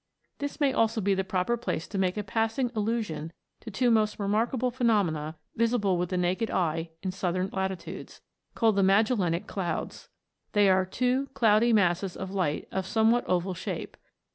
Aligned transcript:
This 0.39 0.59
may 0.59 0.73
also 0.73 0.99
be 0.99 1.13
the 1.13 1.23
proper 1.23 1.55
place 1.55 1.87
to 1.89 1.99
make 1.99 2.17
a 2.17 2.23
passing 2.23 2.71
allusion 2.73 3.31
to 3.59 3.69
two 3.69 3.91
most 3.91 4.17
remarkable 4.17 4.71
phenomena 4.71 5.37
visible 5.55 5.95
with 5.95 6.09
the 6.09 6.17
naked 6.17 6.49
eye 6.49 6.89
in 7.03 7.11
southern 7.11 7.51
latitudes, 7.53 8.19
called 8.55 8.77
the 8.77 8.81
Magellanic 8.81 9.45
Clouds. 9.45 10.09
They 10.53 10.69
are" 10.71 10.85
two 10.99 11.27
cloudy 11.35 11.71
masses 11.71 12.17
of 12.17 12.31
light 12.31 12.67
of 12.71 12.85
a 12.85 12.87
somewhat 12.87 13.25
oval 13.27 13.53
shape. 13.53 13.95